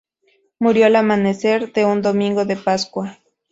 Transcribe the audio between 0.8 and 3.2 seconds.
al amanecer de un domingo de Pascua.